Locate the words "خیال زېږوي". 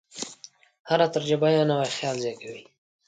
1.97-2.63